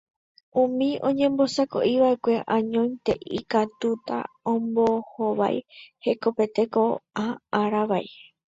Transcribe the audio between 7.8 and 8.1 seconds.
vai.